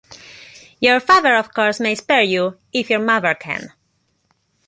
Your 0.79 0.99
father 0.99 1.35
of 1.35 1.53
course 1.53 1.79
may 1.79 1.93
spare 1.93 2.23
you, 2.23 2.57
if 2.73 2.89
your 2.89 2.97
mother 2.97 3.35
can. 3.35 3.71